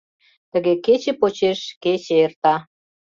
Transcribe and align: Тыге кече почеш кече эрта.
Тыге 0.51 0.73
кече 0.85 1.11
почеш 1.19 1.59
кече 1.83 2.13
эрта. 2.25 2.55